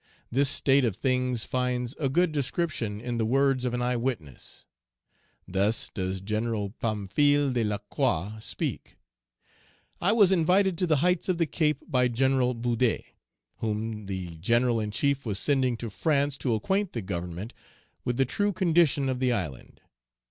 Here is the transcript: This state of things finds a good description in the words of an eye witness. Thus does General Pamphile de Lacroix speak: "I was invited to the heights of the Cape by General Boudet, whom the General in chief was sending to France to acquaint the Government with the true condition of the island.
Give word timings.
This 0.31 0.49
state 0.49 0.83
of 0.83 0.95
things 0.95 1.43
finds 1.43 1.93
a 1.99 2.09
good 2.09 2.31
description 2.31 2.99
in 2.99 3.19
the 3.19 3.23
words 3.23 3.65
of 3.65 3.73
an 3.75 3.83
eye 3.83 3.97
witness. 3.97 4.65
Thus 5.47 5.89
does 5.93 6.21
General 6.21 6.71
Pamphile 6.71 7.53
de 7.53 7.63
Lacroix 7.63 8.39
speak: 8.39 8.97
"I 10.01 10.11
was 10.11 10.31
invited 10.31 10.75
to 10.79 10.87
the 10.87 10.97
heights 11.05 11.29
of 11.29 11.37
the 11.37 11.45
Cape 11.45 11.83
by 11.87 12.07
General 12.07 12.55
Boudet, 12.55 13.03
whom 13.57 14.07
the 14.07 14.37
General 14.37 14.79
in 14.79 14.89
chief 14.89 15.23
was 15.23 15.37
sending 15.37 15.77
to 15.77 15.91
France 15.91 16.35
to 16.37 16.55
acquaint 16.55 16.93
the 16.93 17.03
Government 17.03 17.53
with 18.03 18.17
the 18.17 18.25
true 18.25 18.51
condition 18.51 19.07
of 19.07 19.19
the 19.19 19.31
island. 19.31 19.81